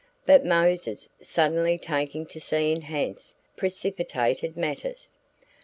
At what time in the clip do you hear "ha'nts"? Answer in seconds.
2.81-3.35